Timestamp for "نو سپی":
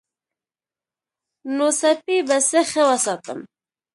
1.55-2.17